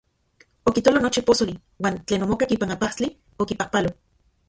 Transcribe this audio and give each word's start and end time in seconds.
Okitolo 0.71 0.99
nochi 1.03 1.25
posoli 1.27 1.53
uan 1.83 1.95
tlen 2.07 2.25
omokak 2.25 2.53
ipan 2.57 2.73
ajpastli, 2.77 3.07
okipajpalo. 3.43 3.89